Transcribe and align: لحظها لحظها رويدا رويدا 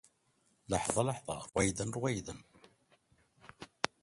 لحظها 0.69 1.03
لحظها 1.03 1.47
رويدا 1.57 1.83
رويدا 1.95 2.37